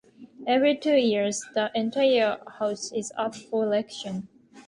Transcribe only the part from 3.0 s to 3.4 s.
up